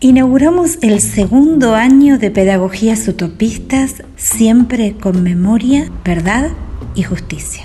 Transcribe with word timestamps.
Inauguramos 0.00 0.78
el 0.82 1.00
segundo 1.00 1.74
año 1.74 2.18
de 2.18 2.30
Pedagogías 2.30 3.08
Utopistas, 3.08 4.04
siempre 4.14 4.94
con 4.94 5.24
memoria, 5.24 5.90
verdad 6.04 6.52
y 6.94 7.02
justicia. 7.02 7.64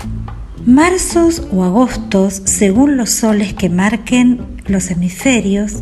Marzos 0.66 1.46
o 1.52 1.62
agostos, 1.62 2.42
según 2.44 2.96
los 2.96 3.10
soles 3.10 3.54
que 3.54 3.68
marquen 3.68 4.40
los 4.66 4.90
hemisferios, 4.90 5.74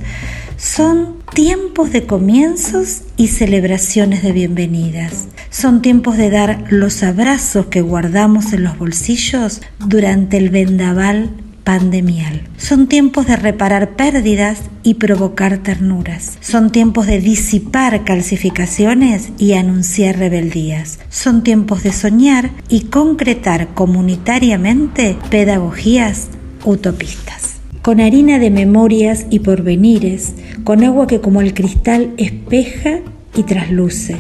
son 0.58 1.16
tiempos 1.32 1.90
de 1.90 2.04
comienzos 2.04 3.04
y 3.16 3.28
celebraciones 3.28 4.22
de 4.22 4.32
bienvenidas. 4.32 5.28
Son 5.48 5.80
tiempos 5.80 6.18
de 6.18 6.28
dar 6.28 6.66
los 6.68 7.02
abrazos 7.02 7.66
que 7.66 7.80
guardamos 7.80 8.52
en 8.52 8.64
los 8.64 8.76
bolsillos 8.76 9.62
durante 9.78 10.36
el 10.36 10.50
vendaval 10.50 11.30
pandemial. 11.64 12.42
Son 12.56 12.86
tiempos 12.86 13.26
de 13.26 13.36
reparar 13.36 13.96
pérdidas 13.96 14.60
y 14.82 14.94
provocar 14.94 15.58
ternuras. 15.58 16.38
Son 16.40 16.70
tiempos 16.70 17.06
de 17.06 17.20
disipar 17.20 18.04
calcificaciones 18.04 19.30
y 19.38 19.52
anunciar 19.52 20.18
rebeldías. 20.18 20.98
Son 21.08 21.42
tiempos 21.42 21.82
de 21.82 21.92
soñar 21.92 22.50
y 22.68 22.82
concretar 22.82 23.68
comunitariamente 23.74 25.16
pedagogías 25.30 26.28
utopistas. 26.64 27.56
Con 27.82 28.00
harina 28.00 28.38
de 28.38 28.50
memorias 28.50 29.26
y 29.30 29.40
porvenires, 29.40 30.34
con 30.62 30.84
agua 30.84 31.06
que 31.06 31.20
como 31.20 31.40
el 31.40 31.52
cristal 31.52 32.14
espeja 32.16 33.00
y 33.34 33.44
trasluce, 33.44 34.16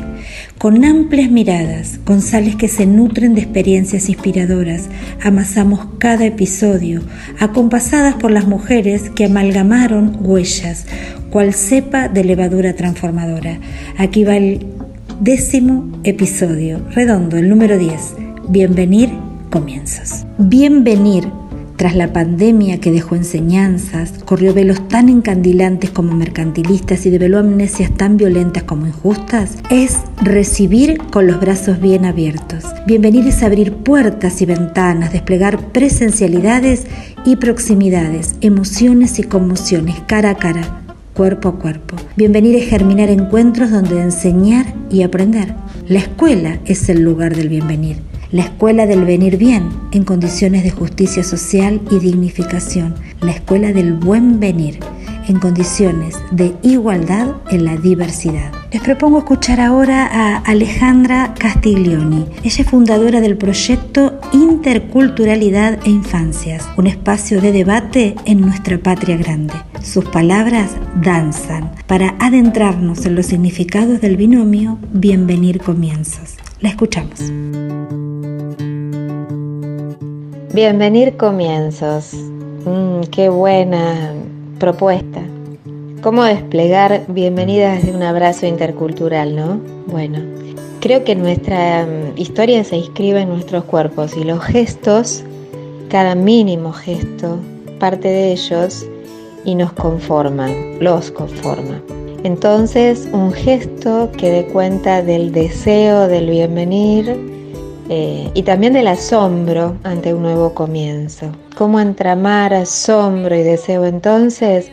con 0.58 0.84
amplias 0.84 1.30
miradas, 1.30 1.98
con 2.04 2.22
sales 2.22 2.56
que 2.56 2.68
se 2.68 2.86
nutren 2.86 3.34
de 3.34 3.42
experiencias 3.42 4.08
inspiradoras, 4.08 4.88
amasamos 5.22 5.86
cada 5.98 6.24
episodio, 6.24 7.02
acompasadas 7.38 8.14
por 8.14 8.30
las 8.30 8.46
mujeres 8.46 9.10
que 9.10 9.26
amalgamaron 9.26 10.16
huellas, 10.20 10.86
cual 11.30 11.52
cepa 11.54 12.08
de 12.08 12.24
levadura 12.24 12.74
transformadora. 12.74 13.58
Aquí 13.98 14.24
va 14.24 14.36
el 14.36 14.66
décimo 15.20 15.90
episodio, 16.04 16.80
redondo, 16.90 17.36
el 17.36 17.48
número 17.48 17.78
10. 17.78 18.14
Bienvenir 18.48 19.10
comienzos. 19.50 20.24
Bienvenir 20.38 21.24
tras 21.76 21.96
la 21.96 22.12
pandemia 22.12 22.80
que 22.80 22.92
dejó 22.92 23.16
enseñanzas, 23.16 24.12
corrió 24.24 24.54
velos 24.54 24.86
tan 24.88 25.08
encandilantes 25.08 25.90
como 25.90 26.14
mercantilistas 26.14 27.06
y 27.06 27.10
develó 27.10 27.38
amnesias 27.38 27.90
tan 27.96 28.16
violentas 28.16 28.62
como 28.64 28.86
injustas, 28.86 29.56
es 29.70 29.98
recibir 30.22 30.98
con 31.10 31.26
los 31.26 31.40
brazos 31.40 31.80
bien 31.80 32.04
abiertos. 32.04 32.64
Bienvenir 32.86 33.26
es 33.26 33.42
abrir 33.42 33.72
puertas 33.72 34.42
y 34.42 34.46
ventanas, 34.46 35.12
desplegar 35.12 35.72
presencialidades 35.72 36.86
y 37.24 37.36
proximidades, 37.36 38.36
emociones 38.40 39.18
y 39.18 39.24
conmociones 39.24 39.96
cara 40.06 40.30
a 40.30 40.36
cara, 40.36 40.82
cuerpo 41.14 41.48
a 41.48 41.58
cuerpo. 41.58 41.96
Bienvenir 42.16 42.56
es 42.56 42.68
germinar 42.68 43.08
encuentros 43.08 43.70
donde 43.70 44.00
enseñar 44.00 44.66
y 44.90 45.02
aprender. 45.02 45.54
La 45.88 45.98
escuela 45.98 46.58
es 46.64 46.88
el 46.88 47.02
lugar 47.02 47.34
del 47.34 47.48
bienvenir 47.48 48.11
la 48.32 48.42
escuela 48.42 48.86
del 48.86 49.04
venir 49.04 49.36
bien 49.36 49.68
en 49.92 50.04
condiciones 50.04 50.64
de 50.64 50.70
justicia 50.70 51.22
social 51.22 51.80
y 51.90 51.98
dignificación, 51.98 52.94
la 53.20 53.32
escuela 53.32 53.72
del 53.72 53.92
buen 53.92 54.40
venir 54.40 54.80
en 55.28 55.38
condiciones 55.38 56.16
de 56.32 56.54
igualdad 56.62 57.36
en 57.50 57.64
la 57.64 57.76
diversidad. 57.76 58.50
Les 58.72 58.82
propongo 58.82 59.18
escuchar 59.18 59.60
ahora 59.60 60.06
a 60.06 60.38
Alejandra 60.38 61.34
Castiglioni. 61.38 62.26
Ella 62.42 62.62
es 62.62 62.68
fundadora 62.68 63.20
del 63.20 63.36
proyecto 63.36 64.18
Interculturalidad 64.32 65.78
e 65.84 65.90
Infancias, 65.90 66.66
un 66.76 66.86
espacio 66.86 67.40
de 67.40 67.52
debate 67.52 68.14
en 68.24 68.40
nuestra 68.40 68.78
patria 68.78 69.16
grande. 69.16 69.54
Sus 69.82 70.06
palabras 70.06 70.70
danzan 71.02 71.70
para 71.86 72.14
adentrarnos 72.18 73.04
en 73.04 73.14
los 73.14 73.26
significados 73.26 74.00
del 74.00 74.16
binomio 74.16 74.78
Bienvenir 74.92 75.60
Comienzos. 75.60 76.36
La 76.60 76.70
escuchamos. 76.70 77.20
Bienvenir 80.54 81.16
comienzos. 81.16 82.12
Mm, 82.12 83.04
qué 83.10 83.30
buena 83.30 84.12
propuesta. 84.58 85.22
¿Cómo 86.02 86.24
desplegar 86.24 87.06
bienvenidas 87.08 87.86
de 87.86 87.92
un 87.92 88.02
abrazo 88.02 88.44
intercultural, 88.44 89.34
no? 89.34 89.58
Bueno, 89.86 90.18
creo 90.80 91.04
que 91.04 91.14
nuestra 91.14 91.86
mm, 91.86 92.18
historia 92.18 92.64
se 92.64 92.76
inscribe 92.76 93.22
en 93.22 93.30
nuestros 93.30 93.64
cuerpos 93.64 94.14
y 94.14 94.24
los 94.24 94.44
gestos, 94.44 95.24
cada 95.88 96.14
mínimo 96.14 96.74
gesto, 96.74 97.38
parte 97.78 98.08
de 98.08 98.32
ellos 98.32 98.86
y 99.46 99.54
nos 99.54 99.72
conforman, 99.72 100.52
los 100.80 101.10
conforma. 101.12 101.80
Entonces, 102.24 103.08
un 103.14 103.32
gesto 103.32 104.10
que 104.18 104.30
dé 104.30 104.44
cuenta 104.48 105.00
del 105.00 105.32
deseo 105.32 106.08
del 106.08 106.28
bienvenir, 106.28 107.41
eh, 107.94 108.30
y 108.32 108.42
también 108.44 108.72
del 108.72 108.88
asombro 108.88 109.76
ante 109.82 110.14
un 110.14 110.22
nuevo 110.22 110.54
comienzo. 110.54 111.26
¿Cómo 111.58 111.78
entramar 111.78 112.54
asombro 112.54 113.36
y 113.36 113.42
deseo 113.42 113.84
entonces? 113.84 114.70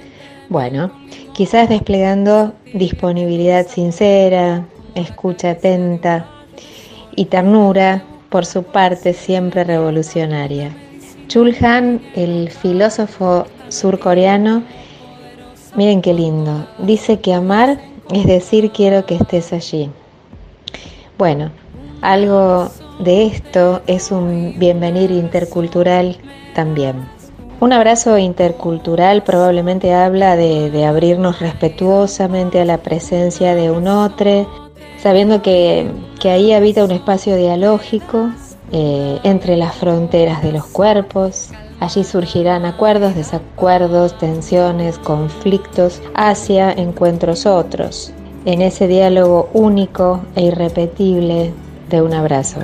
Bueno, 0.47 0.89
quizás 1.33 1.67
desplegando 1.67 2.53
disponibilidad 2.73 3.67
sincera, 3.67 4.65
escucha 4.95 5.49
atenta 5.51 6.27
y 7.13 7.25
ternura 7.25 8.03
por 8.29 8.45
su 8.45 8.63
parte 8.63 9.11
siempre 9.11 9.65
revolucionaria. 9.65 10.73
Chulhan, 11.27 12.01
el 12.15 12.49
filósofo 12.49 13.47
surcoreano, 13.67 14.63
miren 15.75 16.01
qué 16.01 16.13
lindo, 16.13 16.69
dice 16.77 17.19
que 17.19 17.33
amar 17.33 17.81
es 18.13 18.25
decir 18.25 18.71
quiero 18.71 19.05
que 19.05 19.15
estés 19.15 19.51
allí. 19.51 19.89
Bueno, 21.17 21.51
algo 22.01 22.71
de 22.99 23.27
esto 23.27 23.81
es 23.87 24.11
un 24.11 24.55
bienvenir 24.57 25.09
intercultural 25.11 26.17
también. 26.53 27.07
Un 27.61 27.73
abrazo 27.73 28.17
intercultural 28.17 29.23
probablemente 29.23 29.93
habla 29.93 30.35
de, 30.35 30.85
abrirnos 30.85 31.39
respetuosamente 31.39 32.61
a 32.61 32.65
la 32.65 32.77
presencia 32.77 33.55
de 33.55 33.71
un 33.71 33.87
otro, 33.87 34.47
sabiendo 35.01 35.41
que, 35.41 35.89
ahí 36.23 36.53
habita 36.53 36.85
un 36.85 36.91
espacio 36.91 37.35
dialógico 37.35 38.29
eh, 38.71 39.19
entre 39.23 39.57
las 39.57 39.75
fronteras 39.75 40.41
de 40.41 40.53
los 40.53 40.65
cuerpos. 40.65 41.49
Allí 41.81 42.03
surgirán 42.03 42.65
acuerdos, 42.65 43.15
desacuerdos, 43.15 44.17
tensiones, 44.17 44.97
conflictos 44.99 46.01
hacia 46.15 46.71
encuentros 46.71 47.45
otros, 47.45 48.13
en 48.45 48.61
ese 48.61 48.87
diálogo 48.87 49.49
único 49.53 50.21
e 50.35 50.43
irrepetible 50.43 51.53
de 51.89 52.01
un 52.01 52.13
abrazo. 52.13 52.59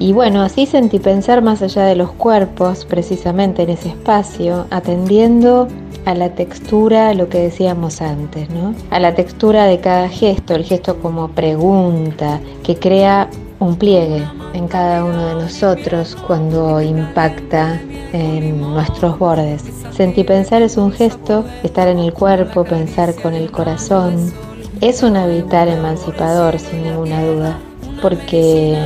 Y 0.00 0.12
bueno, 0.12 0.42
así 0.42 0.66
sentí 0.66 1.00
pensar 1.00 1.42
más 1.42 1.60
allá 1.60 1.84
de 1.84 1.96
los 1.96 2.12
cuerpos, 2.12 2.84
precisamente 2.84 3.62
en 3.62 3.70
ese 3.70 3.88
espacio, 3.88 4.66
atendiendo 4.70 5.66
a 6.04 6.14
la 6.14 6.30
textura, 6.30 7.12
lo 7.14 7.28
que 7.28 7.38
decíamos 7.38 8.00
antes, 8.00 8.48
¿no? 8.50 8.74
A 8.90 9.00
la 9.00 9.14
textura 9.14 9.64
de 9.64 9.80
cada 9.80 10.08
gesto, 10.08 10.54
el 10.54 10.64
gesto 10.64 11.00
como 11.00 11.28
pregunta, 11.28 12.40
que 12.62 12.76
crea 12.76 13.28
un 13.58 13.76
pliegue 13.76 14.22
en 14.54 14.68
cada 14.68 15.04
uno 15.04 15.26
de 15.26 15.34
nosotros 15.34 16.16
cuando 16.26 16.80
impacta 16.80 17.80
en 18.12 18.60
nuestros 18.60 19.18
bordes. 19.18 19.64
Sentí 19.90 20.22
pensar 20.22 20.62
es 20.62 20.76
un 20.76 20.92
gesto, 20.92 21.44
estar 21.64 21.88
en 21.88 21.98
el 21.98 22.12
cuerpo, 22.12 22.62
pensar 22.64 23.14
con 23.16 23.34
el 23.34 23.50
corazón. 23.50 24.32
Es 24.80 25.02
un 25.02 25.16
habitar 25.16 25.66
emancipador, 25.66 26.56
sin 26.60 26.84
ninguna 26.84 27.24
duda, 27.24 27.58
porque 28.00 28.78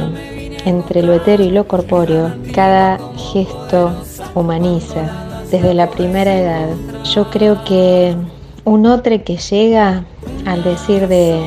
entre 0.64 1.02
lo 1.02 1.14
etéreo 1.14 1.46
y 1.46 1.50
lo 1.50 1.66
corpóreo, 1.66 2.32
cada 2.54 2.98
gesto 3.16 3.92
humaniza 4.34 5.10
desde 5.50 5.74
la 5.74 5.90
primera 5.90 6.34
edad. 6.34 6.68
Yo 7.04 7.30
creo 7.30 7.62
que 7.64 8.16
un 8.64 8.86
otro 8.86 9.22
que 9.24 9.36
llega 9.36 10.04
al 10.46 10.64
decir 10.64 11.08
de 11.08 11.44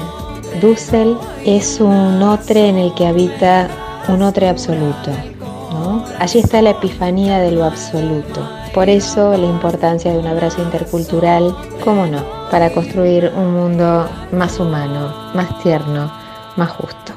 Dussel 0.62 1.18
es 1.46 1.80
un 1.80 2.22
otro 2.22 2.60
en 2.60 2.78
el 2.78 2.94
que 2.94 3.08
habita 3.08 3.68
un 4.08 4.22
otro 4.22 4.48
absoluto. 4.48 5.12
Allí 6.20 6.40
está 6.40 6.62
la 6.62 6.72
epifanía 6.72 7.40
de 7.40 7.52
lo 7.52 7.66
absoluto. 7.66 8.42
Por 8.74 8.90
eso 8.90 9.38
la 9.38 9.46
importancia 9.46 10.12
de 10.12 10.20
un 10.20 10.28
abrazo 10.28 10.62
intercultural, 10.62 11.56
cómo 11.84 12.06
no, 12.06 12.24
para 12.52 12.74
construir 12.74 13.32
un 13.36 13.54
mundo 13.54 14.08
más 14.32 14.60
humano, 14.60 15.14
más 15.34 15.62
tierno, 15.64 16.12
más 16.58 16.70
justo. 16.72 17.15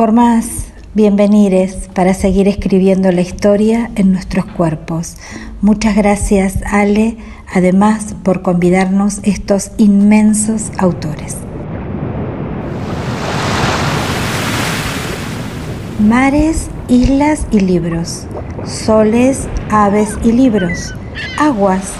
Por 0.00 0.12
más 0.12 0.46
bienvenires 0.94 1.90
para 1.92 2.14
seguir 2.14 2.48
escribiendo 2.48 3.12
la 3.12 3.20
historia 3.20 3.90
en 3.96 4.12
nuestros 4.12 4.46
cuerpos. 4.46 5.18
Muchas 5.60 5.94
gracias 5.94 6.60
Ale, 6.64 7.18
además 7.52 8.16
por 8.22 8.40
convidarnos 8.40 9.20
estos 9.24 9.72
inmensos 9.76 10.70
autores. 10.78 11.36
Mares, 15.98 16.70
islas 16.88 17.46
y 17.50 17.60
libros, 17.60 18.24
soles, 18.64 19.48
aves 19.68 20.16
y 20.24 20.32
libros, 20.32 20.94
aguas, 21.38 21.92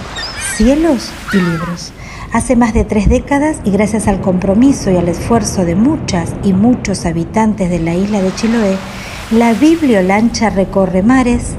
cielos 0.57 1.13
y 1.35 1.37
libros. 1.37 1.93
Hace 2.33 2.55
más 2.55 2.75
de 2.75 2.85
tres 2.85 3.09
décadas 3.09 3.57
y 3.65 3.73
gracias 3.73 4.07
al 4.07 4.21
compromiso 4.21 4.93
y 4.93 4.97
al 4.97 5.09
esfuerzo 5.09 5.65
de 5.65 5.75
muchas 5.75 6.31
y 6.45 6.53
muchos 6.53 7.05
habitantes 7.05 7.69
de 7.71 7.81
la 7.81 7.97
isla 7.97 8.23
de 8.23 8.33
Chiloé, 8.33 8.77
la 9.33 9.53
bibliolancha 9.53 10.49
recorre 10.49 11.03
mares, 11.03 11.57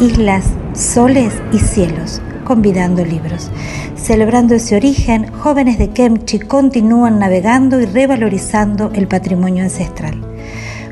islas, 0.00 0.46
soles 0.74 1.34
y 1.52 1.60
cielos, 1.60 2.20
convidando 2.44 3.04
libros. 3.04 3.52
Celebrando 3.94 4.56
ese 4.56 4.74
origen, 4.74 5.30
jóvenes 5.30 5.78
de 5.78 5.90
Kemchi 5.90 6.40
continúan 6.40 7.20
navegando 7.20 7.80
y 7.80 7.86
revalorizando 7.86 8.90
el 8.94 9.06
patrimonio 9.06 9.62
ancestral. 9.62 10.20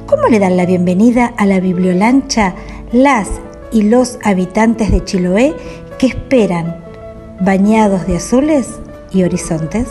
¿Cómo 0.06 0.28
le 0.28 0.38
dan 0.38 0.56
la 0.56 0.66
bienvenida 0.66 1.34
a 1.36 1.46
la 1.46 1.58
bibliolancha 1.58 2.54
las 2.92 3.28
y 3.72 3.82
los 3.82 4.20
habitantes 4.22 4.92
de 4.92 5.04
Chiloé 5.04 5.56
que 5.98 6.06
esperan, 6.06 6.76
bañados 7.40 8.06
de 8.06 8.18
azules 8.18 8.68
horizontes? 9.24 9.86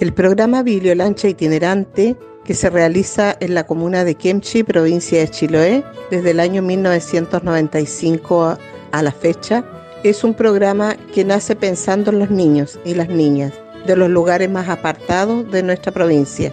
El 0.00 0.12
programa 0.12 0.62
Bibliolancha 0.62 1.28
Itinerante, 1.28 2.16
que 2.44 2.54
se 2.54 2.68
realiza 2.70 3.36
en 3.40 3.54
la 3.54 3.66
comuna 3.66 4.04
de 4.04 4.14
Kemchi, 4.14 4.62
provincia 4.62 5.18
de 5.20 5.28
Chiloé, 5.28 5.82
desde 6.10 6.32
el 6.32 6.40
año 6.40 6.62
1995 6.62 8.58
a 8.92 9.02
la 9.02 9.12
fecha, 9.12 9.64
es 10.04 10.22
un 10.22 10.34
programa 10.34 10.96
que 11.14 11.24
nace 11.24 11.56
pensando 11.56 12.10
en 12.10 12.18
los 12.18 12.30
niños 12.30 12.78
y 12.84 12.94
las 12.94 13.08
niñas 13.08 13.52
de 13.86 13.96
los 13.96 14.10
lugares 14.10 14.50
más 14.50 14.68
apartados 14.68 15.50
de 15.50 15.62
nuestra 15.62 15.92
provincia, 15.92 16.52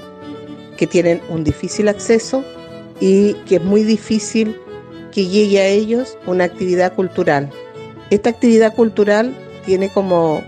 que 0.78 0.88
tienen 0.88 1.22
un 1.30 1.44
difícil 1.44 1.88
acceso 1.90 2.44
y 3.00 3.34
que 3.46 3.56
es 3.58 3.64
muy 3.64 3.84
difícil 3.84 4.58
que 5.12 5.28
llegue 5.28 5.60
a 5.60 5.68
ellos 5.68 6.18
una 6.26 6.46
actividad 6.46 6.96
cultural. 6.96 7.52
Esta 8.10 8.30
actividad 8.30 8.74
cultural 8.76 9.36
tiene 9.66 9.90
como 9.90 10.44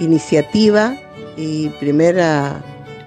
iniciativa 0.00 0.96
y 1.36 1.68
primera 1.80 2.62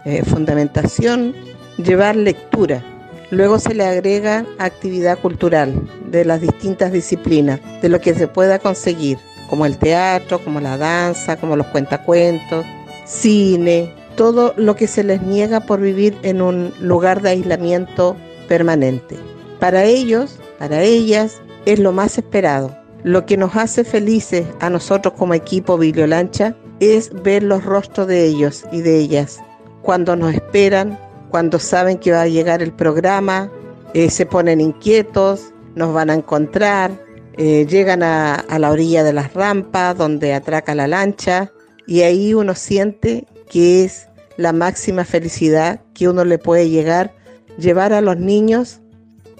eh, 0.05 0.23
fundamentación 0.23 1.33
llevar 1.77 2.15
lectura. 2.15 2.83
Luego 3.29 3.57
se 3.59 3.73
le 3.73 3.85
agrega 3.85 4.45
actividad 4.59 5.17
cultural 5.17 5.73
de 6.09 6.23
las 6.23 6.41
distintas 6.41 6.91
disciplinas, 6.91 7.59
de 7.81 7.89
lo 7.89 7.99
que 7.99 8.13
se 8.13 8.27
pueda 8.27 8.59
conseguir, 8.59 9.17
como 9.49 9.65
el 9.65 9.77
teatro, 9.77 10.39
como 10.43 10.59
la 10.59 10.77
danza, 10.77 11.37
como 11.37 11.55
los 11.55 11.67
cuentacuentos, 11.67 12.65
cine, 13.05 13.91
todo 14.15 14.53
lo 14.57 14.75
que 14.75 14.87
se 14.87 15.03
les 15.03 15.21
niega 15.21 15.61
por 15.61 15.81
vivir 15.81 16.15
en 16.21 16.41
un 16.41 16.73
lugar 16.79 17.21
de 17.21 17.29
aislamiento 17.29 18.15
permanente. 18.47 19.17
Para 19.59 19.83
ellos, 19.85 20.37
para 20.59 20.83
ellas, 20.83 21.41
es 21.65 21.79
lo 21.79 21.91
más 21.91 22.17
esperado. 22.17 22.82
Lo 23.03 23.25
que 23.25 23.35
nos 23.35 23.55
hace 23.57 23.83
felices 23.83 24.47
a 24.61 24.69
nosotros 24.69 25.13
como 25.17 25.33
equipo 25.33 25.77
Bibliolancha 25.77 26.55
es 26.79 27.11
ver 27.23 27.43
los 27.43 27.65
rostros 27.65 28.07
de 28.07 28.25
ellos 28.25 28.63
y 28.71 28.81
de 28.81 28.97
ellas, 28.97 29.41
cuando 29.81 30.15
nos 30.15 30.33
esperan, 30.33 30.97
cuando 31.29 31.59
saben 31.59 31.97
que 31.97 32.13
va 32.13 32.21
a 32.21 32.27
llegar 32.27 32.61
el 32.61 32.71
programa, 32.71 33.51
eh, 33.93 34.09
se 34.09 34.25
ponen 34.25 34.61
inquietos, 34.61 35.53
nos 35.75 35.93
van 35.93 36.09
a 36.09 36.13
encontrar, 36.13 36.91
eh, 37.37 37.65
llegan 37.67 38.03
a, 38.03 38.35
a 38.35 38.57
la 38.59 38.71
orilla 38.71 39.03
de 39.03 39.11
las 39.11 39.33
rampas 39.33 39.97
donde 39.97 40.33
atraca 40.33 40.73
la 40.73 40.87
lancha 40.87 41.51
y 41.85 42.01
ahí 42.01 42.33
uno 42.33 42.55
siente 42.55 43.27
que 43.49 43.83
es 43.83 44.07
la 44.37 44.53
máxima 44.53 45.03
felicidad 45.03 45.81
que 45.93 46.07
uno 46.07 46.23
le 46.23 46.37
puede 46.37 46.69
llegar, 46.69 47.13
llevar 47.57 47.91
a 47.91 48.01
los 48.01 48.17
niños 48.17 48.79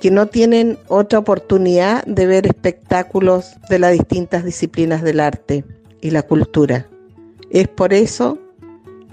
que 0.03 0.11
no 0.11 0.27
tienen 0.27 0.77
otra 0.89 1.19
oportunidad 1.19 2.03
de 2.03 2.25
ver 2.25 2.45
espectáculos 2.45 3.55
de 3.69 3.79
las 3.79 3.93
distintas 3.93 4.43
disciplinas 4.43 5.01
del 5.01 5.21
arte 5.21 5.63
y 6.01 6.11
la 6.11 6.23
cultura. 6.23 6.89
Es 7.49 7.69
por 7.69 7.93
eso 7.93 8.37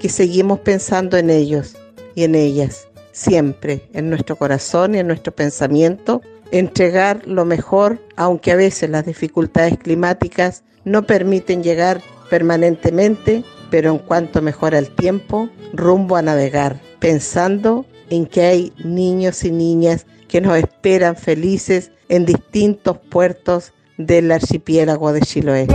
que 0.00 0.08
seguimos 0.08 0.58
pensando 0.58 1.16
en 1.16 1.31
ellos 1.31 1.76
y 2.16 2.25
en 2.25 2.34
ellas, 2.34 2.88
siempre 3.12 3.88
en 3.92 4.10
nuestro 4.10 4.34
corazón 4.34 4.96
y 4.96 4.98
en 4.98 5.06
nuestro 5.06 5.32
pensamiento, 5.32 6.22
entregar 6.50 7.25
lo 7.25 7.44
mejor, 7.44 8.00
aunque 8.16 8.50
a 8.50 8.56
veces 8.56 8.90
las 8.90 9.06
dificultades 9.06 9.78
climáticas 9.78 10.64
no 10.84 11.06
permiten 11.06 11.62
llegar 11.62 12.02
permanentemente, 12.31 13.44
pero 13.70 13.92
en 13.92 13.98
cuanto 13.98 14.42
mejora 14.42 14.81
el 14.81 14.90
tiempo, 14.90 15.48
rumbo 15.72 16.16
a 16.16 16.22
navegar, 16.22 16.81
pensando 16.98 17.87
en 18.08 18.26
que 18.26 18.42
hay 18.42 18.72
niños 18.82 19.44
y 19.44 19.52
niñas 19.52 20.04
que 20.31 20.41
nos 20.41 20.56
esperan 20.56 21.17
felices 21.17 21.91
en 22.09 22.25
distintos 22.25 22.99
puertos 22.99 23.73
del 23.99 24.31
archipiélago 24.31 25.12
de 25.12 25.21
Chiloé. 25.21 25.67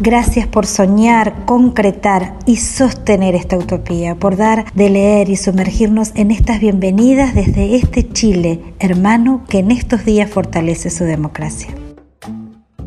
Gracias 0.00 0.46
por 0.46 0.64
soñar, 0.64 1.44
concretar 1.44 2.38
y 2.46 2.56
sostener 2.56 3.34
esta 3.34 3.58
utopía, 3.58 4.14
por 4.14 4.38
dar 4.38 4.72
de 4.72 4.88
leer 4.88 5.28
y 5.28 5.36
sumergirnos 5.36 6.12
en 6.14 6.30
estas 6.30 6.58
bienvenidas 6.58 7.34
desde 7.34 7.76
este 7.76 8.08
Chile, 8.08 8.60
hermano, 8.78 9.44
que 9.46 9.58
en 9.58 9.72
estos 9.72 10.06
días 10.06 10.30
fortalece 10.30 10.88
su 10.88 11.04
democracia. 11.04 11.68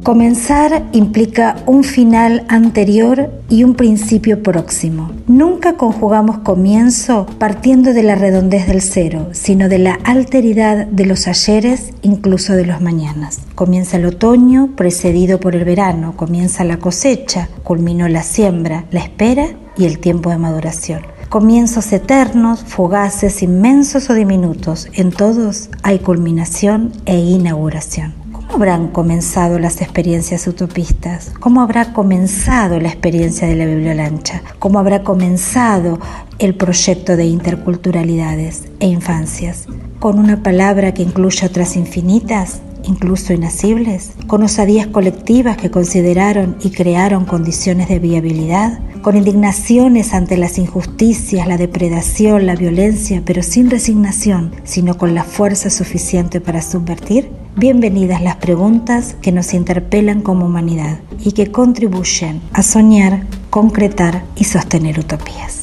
Comenzar 0.04 0.90
implica 0.92 1.56
un 1.66 1.86
final 1.86 2.44
anterior 2.50 3.32
y 3.48 3.64
un 3.64 3.74
principio 3.74 4.44
próximo. 4.44 5.12
Nunca 5.28 5.78
conjugamos 5.78 6.40
comienzo 6.40 7.26
partiendo 7.40 7.94
de 7.94 8.04
la 8.04 8.16
redondez 8.16 8.68
del 8.68 8.82
cero, 8.82 9.30
sino 9.32 9.70
de 9.70 9.78
la 9.78 9.94
alteridad 10.04 10.88
de 10.88 11.06
los 11.06 11.30
ayeres, 11.30 11.94
incluso 12.02 12.52
de 12.52 12.66
los 12.66 12.82
mañanas. 12.82 13.40
Comienza 13.56 13.96
el 13.96 14.06
otoño, 14.06 14.72
precedido 14.76 15.40
por 15.40 15.56
el 15.56 15.64
verano, 15.64 16.18
comienza 16.18 16.66
la 16.66 16.80
cosecha, 16.80 17.48
culminó 17.64 18.10
la 18.10 18.24
siembra, 18.24 18.84
la 18.92 19.00
espera 19.00 19.56
y 19.78 19.86
el 19.86 20.00
tiempo 20.00 20.32
de 20.32 20.38
maduración 20.38 21.14
comienzos 21.30 21.92
eternos, 21.92 22.64
fugaces, 22.64 23.42
inmensos 23.42 24.12
o 24.12 24.14
diminutos. 24.14 24.88
En 24.94 25.10
todos 25.10 25.72
hay 25.82 25.98
culminación 25.98 26.92
e 27.08 27.18
inauguración. 27.18 28.23
¿Cómo 28.54 28.66
habrán 28.66 28.90
comenzado 28.90 29.58
las 29.58 29.82
experiencias 29.82 30.46
utopistas? 30.46 31.32
¿Cómo 31.40 31.62
habrá 31.62 31.92
comenzado 31.92 32.80
la 32.80 32.90
experiencia 32.90 33.48
de 33.48 33.56
la 33.56 33.66
bibliolancha? 33.66 34.44
¿Cómo 34.60 34.78
habrá 34.78 35.02
comenzado 35.02 36.00
el 36.38 36.54
proyecto 36.54 37.18
de 37.18 37.26
interculturalidades 37.26 38.66
e 38.80 38.86
infancias? 38.86 39.66
¿Con 40.00 40.20
una 40.20 40.44
palabra 40.44 40.94
que 40.94 41.02
incluya 41.02 41.48
otras 41.48 41.76
infinitas? 41.76 42.62
Incluso 42.84 43.34
inacibles, 43.34 44.12
con 44.28 44.44
osadías 44.44 44.88
colectivas 44.88 45.58
que 45.58 45.72
consideraron 45.72 46.58
y 46.62 46.72
crearon 46.72 47.26
condiciones 47.26 47.90
de 47.90 48.00
viabilidad, 48.00 48.80
con 49.02 49.18
indignaciones 49.18 50.14
ante 50.14 50.38
las 50.38 50.58
injusticias, 50.58 51.48
la 51.48 51.58
depredación, 51.58 52.46
la 52.46 52.56
violencia, 52.56 53.22
pero 53.26 53.44
sin 53.44 53.70
resignación, 53.70 54.52
sino 54.64 54.98
con 54.98 55.16
la 55.16 55.24
fuerza 55.24 55.70
suficiente 55.70 56.42
para 56.42 56.62
subvertir? 56.62 57.30
Bienvenidas 57.56 58.22
las 58.22 58.38
preguntas 58.38 59.16
que 59.22 59.32
nos 59.32 59.54
interpelan 59.54 60.22
como 60.22 60.46
humanidad 60.46 61.00
y 61.20 61.34
que 61.34 61.52
contribuyen 61.52 62.42
a 62.54 62.64
soñar, 62.64 63.28
concretar 63.50 64.24
y 64.36 64.46
sostener 64.46 65.00
utopías 65.00 65.63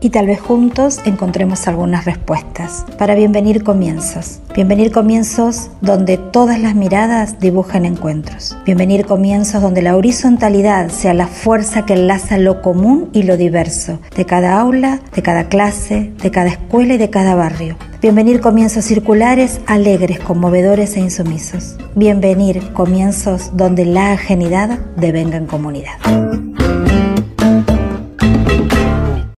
y 0.00 0.10
tal 0.10 0.26
vez 0.26 0.40
juntos 0.40 1.00
encontremos 1.04 1.68
algunas 1.68 2.04
respuestas 2.04 2.84
para 2.98 3.14
bienvenir 3.14 3.62
comienzos. 3.62 4.40
Bienvenir 4.54 4.90
comienzos 4.92 5.70
donde 5.80 6.16
todas 6.16 6.60
las 6.60 6.74
miradas 6.74 7.38
dibujen 7.38 7.84
encuentros. 7.84 8.56
Bienvenir 8.64 9.06
comienzos 9.06 9.62
donde 9.62 9.82
la 9.82 9.96
horizontalidad 9.96 10.88
sea 10.88 11.14
la 11.14 11.26
fuerza 11.26 11.84
que 11.84 11.94
enlaza 11.94 12.38
lo 12.38 12.62
común 12.62 13.10
y 13.12 13.24
lo 13.24 13.36
diverso 13.36 14.00
de 14.16 14.24
cada 14.26 14.58
aula, 14.58 15.00
de 15.14 15.22
cada 15.22 15.48
clase, 15.48 16.12
de 16.22 16.30
cada 16.30 16.48
escuela 16.48 16.94
y 16.94 16.98
de 16.98 17.10
cada 17.10 17.34
barrio. 17.34 17.76
Bienvenir 18.00 18.40
comienzos 18.40 18.86
circulares, 18.86 19.60
alegres, 19.66 20.20
conmovedores 20.20 20.96
e 20.96 21.00
insumisos. 21.00 21.76
Bienvenir 21.94 22.72
comienzos 22.72 23.50
donde 23.54 23.84
la 23.84 24.12
ajenidad 24.12 24.78
devenga 24.96 25.36
en 25.36 25.46
comunidad. 25.46 25.98